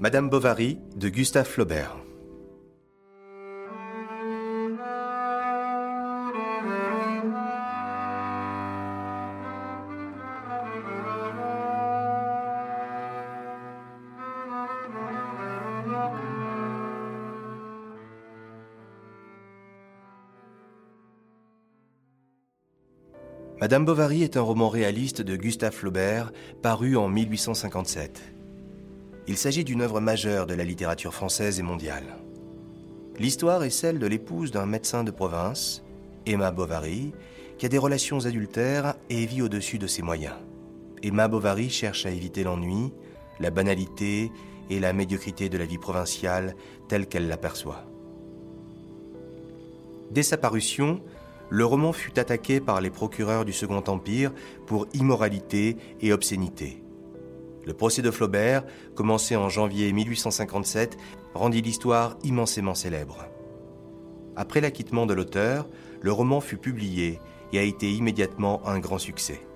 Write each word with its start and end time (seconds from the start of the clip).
Madame 0.00 0.30
Bovary 0.30 0.78
de 0.96 1.10
Gustave 1.10 1.46
Flaubert. 1.46 1.94
Madame 23.60 23.84
Bovary 23.84 24.22
est 24.22 24.38
un 24.38 24.40
roman 24.40 24.70
réaliste 24.70 25.20
de 25.20 25.36
Gustave 25.36 25.74
Flaubert, 25.74 26.32
paru 26.62 26.96
en 26.96 27.10
1857. 27.10 28.39
Il 29.26 29.36
s'agit 29.36 29.64
d'une 29.64 29.82
œuvre 29.82 30.00
majeure 30.00 30.46
de 30.46 30.54
la 30.54 30.64
littérature 30.64 31.14
française 31.14 31.58
et 31.60 31.62
mondiale. 31.62 32.16
L'histoire 33.18 33.62
est 33.64 33.70
celle 33.70 33.98
de 33.98 34.06
l'épouse 34.06 34.50
d'un 34.50 34.66
médecin 34.66 35.04
de 35.04 35.10
province, 35.10 35.82
Emma 36.26 36.50
Bovary, 36.50 37.12
qui 37.58 37.66
a 37.66 37.68
des 37.68 37.78
relations 37.78 38.24
adultères 38.24 38.94
et 39.10 39.26
vit 39.26 39.42
au-dessus 39.42 39.78
de 39.78 39.86
ses 39.86 40.02
moyens. 40.02 40.36
Emma 41.02 41.28
Bovary 41.28 41.68
cherche 41.68 42.06
à 42.06 42.10
éviter 42.10 42.44
l'ennui, 42.44 42.92
la 43.38 43.50
banalité 43.50 44.32
et 44.70 44.80
la 44.80 44.92
médiocrité 44.92 45.48
de 45.48 45.58
la 45.58 45.66
vie 45.66 45.78
provinciale 45.78 46.54
telle 46.88 47.06
qu'elle 47.06 47.28
l'aperçoit. 47.28 47.84
Dès 50.10 50.22
sa 50.22 50.36
parution, 50.36 51.02
le 51.50 51.64
roman 51.64 51.92
fut 51.92 52.18
attaqué 52.18 52.60
par 52.60 52.80
les 52.80 52.90
procureurs 52.90 53.44
du 53.44 53.52
Second 53.52 53.82
Empire 53.86 54.32
pour 54.66 54.86
immoralité 54.94 55.76
et 56.00 56.12
obscénité. 56.12 56.82
Le 57.66 57.74
procès 57.74 58.02
de 58.02 58.10
Flaubert, 58.10 58.64
commencé 58.94 59.36
en 59.36 59.48
janvier 59.48 59.92
1857, 59.92 60.96
rendit 61.34 61.62
l'histoire 61.62 62.16
immensément 62.24 62.74
célèbre. 62.74 63.26
Après 64.36 64.60
l'acquittement 64.60 65.06
de 65.06 65.14
l'auteur, 65.14 65.68
le 66.00 66.12
roman 66.12 66.40
fut 66.40 66.56
publié 66.56 67.20
et 67.52 67.58
a 67.58 67.62
été 67.62 67.92
immédiatement 67.92 68.66
un 68.66 68.78
grand 68.78 68.98
succès. 68.98 69.46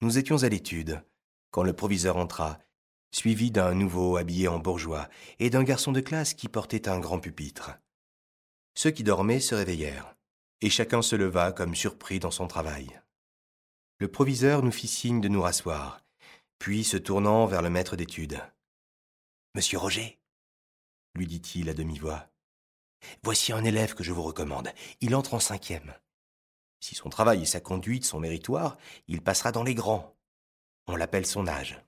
Nous 0.00 0.18
étions 0.18 0.44
à 0.44 0.48
l'étude 0.48 1.02
quand 1.50 1.62
le 1.62 1.72
proviseur 1.72 2.16
entra, 2.16 2.58
suivi 3.10 3.50
d'un 3.50 3.74
nouveau 3.74 4.16
habillé 4.16 4.48
en 4.48 4.58
bourgeois 4.58 5.08
et 5.38 5.50
d'un 5.50 5.62
garçon 5.64 5.92
de 5.92 6.00
classe 6.00 6.34
qui 6.34 6.48
portait 6.48 6.88
un 6.88 7.00
grand 7.00 7.18
pupitre. 7.18 7.72
Ceux 8.74 8.90
qui 8.90 9.02
dormaient 9.02 9.40
se 9.40 9.54
réveillèrent, 9.54 10.14
et 10.60 10.70
chacun 10.70 11.02
se 11.02 11.16
leva 11.16 11.52
comme 11.52 11.74
surpris 11.74 12.18
dans 12.20 12.30
son 12.30 12.46
travail. 12.46 13.00
Le 14.00 14.08
proviseur 14.08 14.62
nous 14.62 14.70
fit 14.70 14.86
signe 14.86 15.20
de 15.20 15.26
nous 15.26 15.42
rasseoir, 15.42 16.04
puis 16.60 16.84
se 16.84 16.96
tournant 16.96 17.46
vers 17.46 17.62
le 17.62 17.70
maître 17.70 17.96
d'études. 17.96 18.40
Monsieur 19.56 19.78
Roger, 19.78 20.20
lui 21.16 21.26
dit-il 21.26 21.68
à 21.68 21.74
demi-voix, 21.74 22.28
voici 23.24 23.52
un 23.52 23.64
élève 23.64 23.94
que 23.94 24.04
je 24.04 24.12
vous 24.12 24.22
recommande. 24.22 24.70
Il 25.00 25.16
entre 25.16 25.34
en 25.34 25.40
cinquième. 25.40 25.94
Si 26.78 26.94
son 26.94 27.08
travail 27.08 27.42
et 27.42 27.46
sa 27.46 27.60
conduite 27.60 28.04
sont 28.04 28.20
méritoires, 28.20 28.78
il 29.08 29.20
passera 29.20 29.50
dans 29.50 29.64
les 29.64 29.74
grands. 29.74 30.16
On 30.86 30.94
l'appelle 30.94 31.26
son 31.26 31.48
âge. 31.48 31.82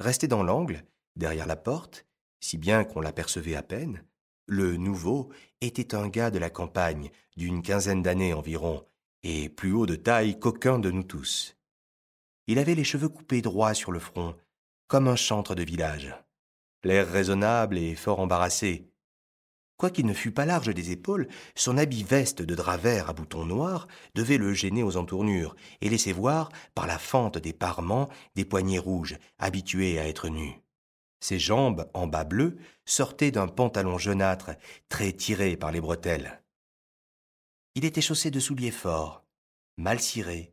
Resté 0.00 0.26
dans 0.26 0.42
l'angle, 0.42 0.84
derrière 1.14 1.46
la 1.46 1.56
porte, 1.56 2.06
si 2.40 2.58
bien 2.58 2.82
qu'on 2.84 3.00
l'apercevait 3.00 3.54
à 3.54 3.62
peine, 3.62 4.04
le 4.46 4.76
nouveau 4.76 5.30
était 5.60 5.94
un 5.94 6.08
gars 6.08 6.32
de 6.32 6.40
la 6.40 6.50
campagne, 6.50 7.12
d'une 7.36 7.62
quinzaine 7.62 8.02
d'années 8.02 8.34
environ, 8.34 8.84
et 9.22 9.48
plus 9.48 9.72
haut 9.72 9.86
de 9.86 9.96
taille 9.96 10.38
qu'aucun 10.38 10.78
de 10.78 10.90
nous 10.90 11.02
tous. 11.02 11.56
Il 12.46 12.58
avait 12.58 12.74
les 12.74 12.84
cheveux 12.84 13.08
coupés 13.08 13.42
droits 13.42 13.74
sur 13.74 13.92
le 13.92 13.98
front, 13.98 14.36
comme 14.88 15.08
un 15.08 15.16
chantre 15.16 15.54
de 15.54 15.62
village, 15.62 16.14
l'air 16.84 17.08
raisonnable 17.08 17.78
et 17.78 17.94
fort 17.94 18.20
embarrassé. 18.20 18.90
Quoiqu'il 19.76 20.04
ne 20.04 20.12
fût 20.12 20.32
pas 20.32 20.44
large 20.44 20.74
des 20.74 20.90
épaules, 20.90 21.26
son 21.54 21.78
habit 21.78 22.02
veste 22.02 22.42
de 22.42 22.54
drap 22.54 22.76
vert 22.76 23.08
à 23.08 23.14
boutons 23.14 23.46
noirs 23.46 23.88
devait 24.14 24.36
le 24.36 24.52
gêner 24.52 24.82
aux 24.82 24.98
entournures 24.98 25.56
et 25.80 25.88
laisser 25.88 26.12
voir, 26.12 26.50
par 26.74 26.86
la 26.86 26.98
fente 26.98 27.38
des 27.38 27.54
parements, 27.54 28.10
des 28.34 28.44
poignets 28.44 28.78
rouges, 28.78 29.16
habitués 29.38 29.98
à 29.98 30.06
être 30.06 30.28
nus. 30.28 30.60
Ses 31.20 31.38
jambes, 31.38 31.88
en 31.94 32.06
bas 32.06 32.24
bleus, 32.24 32.58
sortaient 32.84 33.30
d'un 33.30 33.46
pantalon 33.46 33.96
jaunâtre, 33.96 34.50
très 34.88 35.12
tiré 35.12 35.56
par 35.56 35.70
les 35.72 35.80
bretelles. 35.80 36.42
Il 37.76 37.84
était 37.84 38.00
chaussé 38.00 38.32
de 38.32 38.40
souliers 38.40 38.72
forts, 38.72 39.24
mal 39.76 40.00
cirés, 40.00 40.52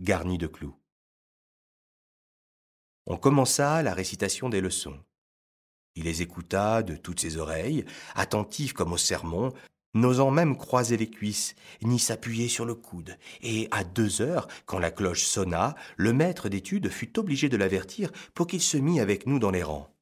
garnis 0.00 0.36
de 0.36 0.48
clous. 0.48 0.76
On 3.06 3.16
commença 3.16 3.82
la 3.84 3.94
récitation 3.94 4.48
des 4.48 4.60
leçons. 4.60 4.98
Il 5.94 6.04
les 6.04 6.22
écouta 6.22 6.82
de 6.82 6.96
toutes 6.96 7.20
ses 7.20 7.36
oreilles, 7.36 7.84
attentif 8.16 8.72
comme 8.72 8.92
au 8.92 8.96
sermon, 8.96 9.52
n'osant 9.94 10.32
même 10.32 10.56
croiser 10.56 10.96
les 10.96 11.08
cuisses, 11.08 11.54
ni 11.82 12.00
s'appuyer 12.00 12.48
sur 12.48 12.64
le 12.64 12.74
coude. 12.74 13.16
Et 13.42 13.68
à 13.70 13.84
deux 13.84 14.20
heures, 14.20 14.48
quand 14.66 14.80
la 14.80 14.90
cloche 14.90 15.22
sonna, 15.22 15.76
le 15.96 16.12
maître 16.12 16.48
d'études 16.48 16.88
fut 16.88 17.16
obligé 17.16 17.48
de 17.48 17.56
l'avertir 17.56 18.10
pour 18.34 18.48
qu'il 18.48 18.60
se 18.60 18.76
mît 18.76 18.98
avec 18.98 19.26
nous 19.26 19.38
dans 19.38 19.52
les 19.52 19.62
rangs. 19.62 19.94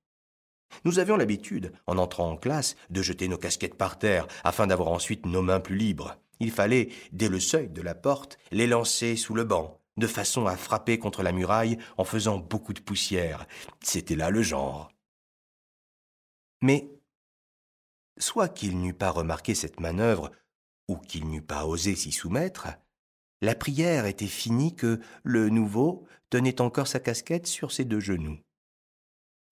Nous 0.84 0.98
avions 0.98 1.18
l'habitude, 1.18 1.72
en 1.86 1.98
entrant 1.98 2.30
en 2.30 2.36
classe, 2.38 2.74
de 2.88 3.02
jeter 3.02 3.28
nos 3.28 3.38
casquettes 3.38 3.76
par 3.76 3.98
terre, 3.98 4.26
afin 4.44 4.66
d'avoir 4.66 4.88
ensuite 4.88 5.26
nos 5.26 5.42
mains 5.42 5.60
plus 5.60 5.76
libres. 5.76 6.16
Il 6.40 6.50
fallait, 6.50 6.90
dès 7.12 7.28
le 7.28 7.40
seuil 7.40 7.68
de 7.68 7.82
la 7.82 7.94
porte, 7.94 8.38
les 8.50 8.66
lancer 8.66 9.16
sous 9.16 9.34
le 9.34 9.44
banc, 9.44 9.80
de 9.96 10.06
façon 10.06 10.46
à 10.46 10.56
frapper 10.56 10.98
contre 10.98 11.22
la 11.22 11.32
muraille 11.32 11.78
en 11.96 12.04
faisant 12.04 12.38
beaucoup 12.38 12.72
de 12.72 12.80
poussière. 12.80 13.46
C'était 13.82 14.16
là 14.16 14.30
le 14.30 14.42
genre. 14.42 14.90
Mais 16.62 16.90
soit 18.18 18.48
qu'il 18.48 18.80
n'eût 18.80 18.94
pas 18.94 19.10
remarqué 19.10 19.54
cette 19.54 19.80
manœuvre, 19.80 20.30
ou 20.88 20.96
qu'il 20.96 21.28
n'eût 21.28 21.42
pas 21.42 21.66
osé 21.66 21.94
s'y 21.94 22.12
soumettre, 22.12 22.68
la 23.40 23.54
prière 23.54 24.06
était 24.06 24.26
finie 24.26 24.74
que 24.74 25.00
le 25.22 25.48
nouveau 25.48 26.06
tenait 26.30 26.60
encore 26.60 26.88
sa 26.88 26.98
casquette 26.98 27.46
sur 27.46 27.70
ses 27.70 27.84
deux 27.84 28.00
genoux. 28.00 28.38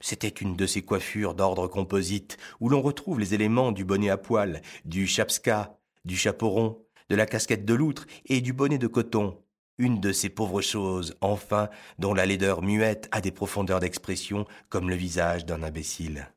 C'était 0.00 0.28
une 0.28 0.56
de 0.56 0.66
ces 0.66 0.82
coiffures 0.82 1.34
d'ordre 1.34 1.68
composite 1.68 2.36
où 2.60 2.68
l'on 2.68 2.82
retrouve 2.82 3.20
les 3.20 3.34
éléments 3.34 3.72
du 3.72 3.84
bonnet 3.84 4.10
à 4.10 4.18
poil, 4.18 4.60
du 4.84 5.06
chapska, 5.06 5.78
du 6.06 6.16
chapeau 6.16 6.48
rond, 6.48 6.86
de 7.10 7.16
la 7.16 7.26
casquette 7.26 7.64
de 7.64 7.74
loutre 7.74 8.06
et 8.24 8.40
du 8.40 8.52
bonnet 8.52 8.78
de 8.78 8.86
coton. 8.86 9.42
Une 9.78 10.00
de 10.00 10.12
ces 10.12 10.30
pauvres 10.30 10.62
choses, 10.62 11.16
enfin, 11.20 11.68
dont 11.98 12.14
la 12.14 12.24
laideur 12.24 12.62
muette 12.62 13.08
a 13.12 13.20
des 13.20 13.30
profondeurs 13.30 13.80
d'expression 13.80 14.46
comme 14.70 14.88
le 14.88 14.96
visage 14.96 15.44
d'un 15.44 15.62
imbécile. 15.62 16.32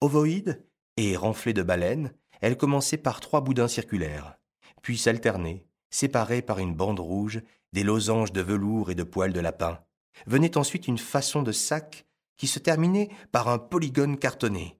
Ovoïde, 0.00 0.64
et 0.96 1.16
renflée 1.16 1.52
de 1.52 1.62
baleines, 1.62 2.12
elle 2.40 2.56
commençait 2.56 2.96
par 2.96 3.20
trois 3.20 3.42
boudins 3.42 3.68
circulaires, 3.68 4.38
puis 4.82 4.98
s'alternaient, 4.98 5.66
séparés 5.90 6.42
par 6.42 6.58
une 6.58 6.74
bande 6.74 7.00
rouge, 7.00 7.42
des 7.72 7.84
losanges 7.84 8.32
de 8.32 8.40
velours 8.40 8.90
et 8.90 8.94
de 8.94 9.02
poils 9.02 9.32
de 9.32 9.40
lapin. 9.40 9.80
Venait 10.26 10.56
ensuite 10.56 10.88
une 10.88 10.98
façon 10.98 11.42
de 11.42 11.52
sac 11.52 12.06
qui 12.36 12.46
se 12.46 12.58
terminait 12.58 13.10
par 13.32 13.48
un 13.48 13.58
polygone 13.58 14.18
cartonné, 14.18 14.78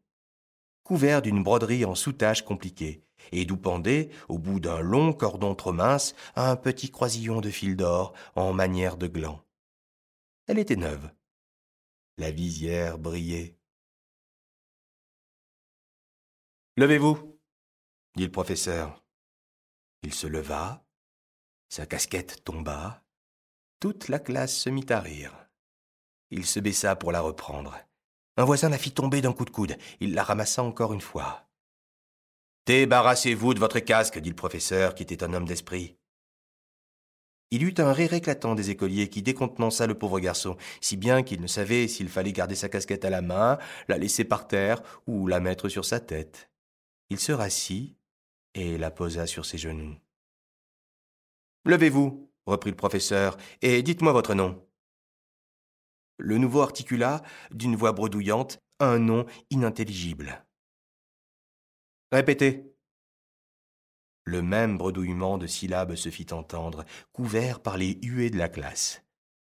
couvert 0.83 1.23
d'une 1.23 1.43
broderie 1.43 1.85
en 1.85 1.95
soutache 1.95 2.43
compliquée, 2.43 3.06
et 3.33 3.45
d'où 3.45 3.57
pendait, 3.57 4.11
au 4.29 4.39
bout 4.39 4.61
d'un 4.61 4.81
long 4.81 5.13
cordon 5.13 5.55
trop 5.55 5.73
mince, 5.73 6.15
un 6.35 6.57
petit 6.57 6.91
croisillon 6.91 7.41
de 7.41 7.51
fil 7.51 7.77
d'or 7.77 8.13
en 8.35 8.53
manière 8.53 8.97
de 8.97 9.07
gland. 9.07 9.41
Elle 10.47 10.59
était 10.59 10.77
neuve. 10.77 11.11
La 12.19 12.31
visière 12.31 12.99
brillait. 12.99 13.57
Levez-vous, 16.77 17.39
dit 18.17 18.25
le 18.25 18.33
professeur. 18.33 19.03
Il 20.03 20.15
se 20.15 20.27
leva, 20.27 20.85
sa 21.69 21.87
casquette 21.87 22.45
tomba, 22.45 23.03
toute 23.81 24.09
la 24.09 24.19
classe 24.19 24.57
se 24.57 24.71
mit 24.71 24.87
à 24.89 25.01
rire. 25.01 25.49
Il 26.31 26.47
se 26.47 26.61
baissa 26.61 26.97
pour 26.97 27.13
la 27.13 27.21
reprendre. 27.21 27.77
Un 28.37 28.45
voisin 28.45 28.69
la 28.69 28.79
fit 28.79 28.93
tomber 28.93 29.21
d'un 29.21 29.33
coup 29.33 29.45
de 29.45 29.51
coude. 29.51 29.77
Il 30.01 30.15
la 30.15 30.23
ramassa 30.23 30.63
encore 30.63 30.93
une 30.93 31.01
fois. 31.01 31.46
Débarrassez-vous 32.67 33.55
de 33.55 33.61
votre 33.61 33.79
casque, 33.79 34.19
dit 34.19 34.31
le 34.31 34.35
professeur, 34.35 34.97
qui 34.97 35.05
était 35.05 35.23
un 35.23 35.33
homme 35.33 35.47
d'esprit. 35.47 35.97
Il 37.53 37.63
eut 37.63 37.75
un 37.79 37.93
rire 37.93 38.13
éclatant 38.13 38.57
des 38.57 38.71
écoliers 38.71 39.09
qui 39.09 39.23
décontenança 39.23 39.87
le 39.87 39.97
pauvre 39.97 40.19
garçon, 40.19 40.57
si 40.81 40.97
bien 40.97 41.23
qu'il 41.23 41.41
ne 41.41 41.47
savait 41.47 41.87
s'il 41.87 42.09
fallait 42.09 42.33
garder 42.33 42.57
sa 42.57 42.69
casquette 42.69 43.05
à 43.05 43.11
la 43.11 43.23
main, 43.23 43.59
la 43.87 43.99
laisser 43.99 44.25
par 44.25 44.49
terre 44.49 44.83
ou 45.07 45.29
la 45.29 45.39
mettre 45.39 45.69
sur 45.69 45.85
sa 45.85 46.01
tête. 46.01 46.51
Il 47.09 47.21
se 47.21 47.31
rassit 47.31 47.97
et 48.55 48.79
la 48.79 48.91
posa 48.91 49.29
sur 49.29 49.47
ses 49.47 49.59
genoux. 49.59 49.95
Levez-vous, 51.67 52.33
reprit 52.47 52.71
le 52.71 52.77
professeur, 52.77 53.37
et 53.63 53.81
dites-moi 53.83 54.13
votre 54.13 54.35
nom. 54.35 54.67
Le 56.19 56.39
nouveau 56.39 56.63
articula, 56.63 57.23
d'une 57.53 57.77
voix 57.77 57.93
bredouillante, 57.93 58.59
un 58.81 58.99
nom 58.99 59.25
inintelligible. 59.51 60.46
Répétez. 62.13 62.73
Le 64.25 64.43
même 64.43 64.79
bredouillement 64.79 65.39
de 65.39 65.47
syllabes 65.47 65.95
se 65.95 66.09
fit 66.09 66.27
entendre, 66.33 66.85
couvert 67.13 67.61
par 67.61 67.77
les 67.77 67.99
huées 68.03 68.31
de 68.31 68.39
la 68.39 68.49
classe. 68.49 69.03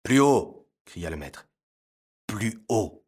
Plus 0.02 0.20
haut, 0.20 0.68
cria 0.84 1.10
le 1.10 1.16
maître. 1.16 1.48
Plus 2.26 2.62
haut. 2.68 3.04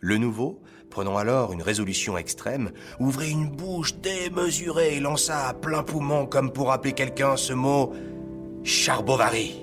Le 0.00 0.18
nouveau, 0.18 0.62
prenant 0.90 1.16
alors 1.16 1.52
une 1.52 1.62
résolution 1.62 2.18
extrême, 2.18 2.72
ouvrit 2.98 3.30
une 3.30 3.50
bouche 3.50 3.94
démesurée 3.94 4.96
et 4.96 5.00
lança 5.00 5.48
à 5.48 5.54
plein 5.54 5.82
poumon, 5.82 6.26
comme 6.26 6.52
pour 6.52 6.72
appeler 6.72 6.92
quelqu'un, 6.92 7.36
ce 7.36 7.52
mot 7.52 7.94
Charbovary. 8.64 9.61